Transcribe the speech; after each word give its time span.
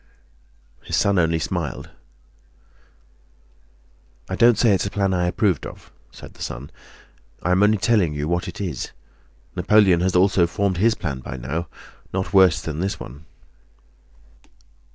His 0.81 0.95
son 0.95 1.19
only 1.19 1.37
smiled. 1.37 1.91
"I 4.27 4.35
don't 4.35 4.57
say 4.57 4.71
it's 4.73 4.87
a 4.87 4.89
plan 4.89 5.13
I 5.13 5.27
approve 5.27 5.63
of," 5.63 5.91
said 6.11 6.33
the 6.33 6.41
son; 6.41 6.71
"I 7.43 7.51
am 7.51 7.61
only 7.61 7.77
telling 7.77 8.15
you 8.15 8.27
what 8.27 8.47
it 8.47 8.59
is. 8.59 8.93
Napoleon 9.55 10.01
has 10.01 10.15
also 10.15 10.47
formed 10.47 10.77
his 10.77 10.95
plan 10.95 11.19
by 11.19 11.37
now, 11.37 11.67
not 12.11 12.33
worse 12.33 12.63
than 12.63 12.79
this 12.79 12.99
one." 12.99 13.25